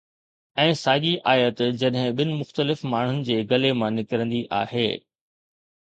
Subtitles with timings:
[0.61, 4.91] ۽ ساڳي آيت جڏهن ٻن مختلف ماڻهن جي ڳلي مان نڪرندي آهي